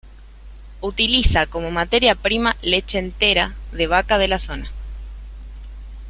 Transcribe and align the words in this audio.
Utiliza 0.79 1.45
como 1.45 1.69
materia 1.69 2.15
prima 2.15 2.57
leche 2.63 2.97
entera 2.97 3.53
de 3.71 3.85
vaca 3.85 4.17
de 4.17 4.27
la 4.27 4.39
zona. 4.39 4.71